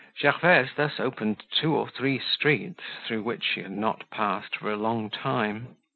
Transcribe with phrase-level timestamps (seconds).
[0.19, 4.75] Gervaise thus opened two or three streets through which she had not passed for a
[4.75, 5.75] long time.